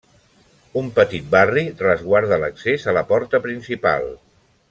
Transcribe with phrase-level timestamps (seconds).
[0.79, 4.11] Un petit barri resguarda l'accés a la porta principal.